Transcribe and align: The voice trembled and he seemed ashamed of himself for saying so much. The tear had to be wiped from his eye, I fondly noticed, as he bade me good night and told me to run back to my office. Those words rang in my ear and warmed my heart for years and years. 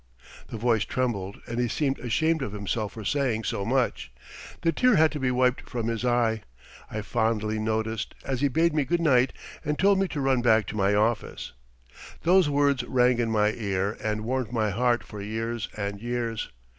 The 0.47 0.57
voice 0.57 0.83
trembled 0.83 1.39
and 1.45 1.59
he 1.59 1.67
seemed 1.67 1.99
ashamed 1.99 2.41
of 2.41 2.53
himself 2.53 2.93
for 2.93 3.05
saying 3.05 3.43
so 3.43 3.63
much. 3.63 4.11
The 4.63 4.71
tear 4.71 4.95
had 4.95 5.11
to 5.11 5.19
be 5.19 5.29
wiped 5.29 5.69
from 5.69 5.89
his 5.89 6.03
eye, 6.03 6.41
I 6.89 7.03
fondly 7.03 7.59
noticed, 7.59 8.15
as 8.25 8.41
he 8.41 8.47
bade 8.47 8.73
me 8.73 8.83
good 8.83 8.99
night 8.99 9.31
and 9.63 9.77
told 9.77 9.99
me 9.99 10.07
to 10.07 10.19
run 10.19 10.41
back 10.41 10.65
to 10.69 10.75
my 10.75 10.95
office. 10.95 11.53
Those 12.23 12.49
words 12.49 12.81
rang 12.85 13.19
in 13.19 13.29
my 13.29 13.51
ear 13.51 13.95
and 14.03 14.21
warmed 14.21 14.51
my 14.51 14.71
heart 14.71 15.03
for 15.03 15.21
years 15.21 15.69
and 15.77 16.01
years. 16.01 16.49